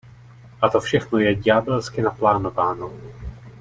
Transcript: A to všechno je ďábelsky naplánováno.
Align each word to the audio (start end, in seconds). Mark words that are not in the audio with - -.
A 0.61 0.69
to 0.69 0.79
všechno 0.81 1.19
je 1.19 1.35
ďábelsky 1.35 2.01
naplánováno. 2.01 2.93